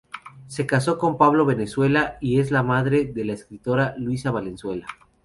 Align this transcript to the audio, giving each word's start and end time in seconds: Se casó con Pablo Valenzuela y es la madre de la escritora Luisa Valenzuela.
Se 0.47 0.65
casó 0.65 0.97
con 0.97 1.15
Pablo 1.19 1.45
Valenzuela 1.45 2.17
y 2.21 2.39
es 2.39 2.49
la 2.49 2.63
madre 2.63 3.05
de 3.05 3.23
la 3.23 3.33
escritora 3.33 3.93
Luisa 3.99 4.31
Valenzuela. 4.31 4.87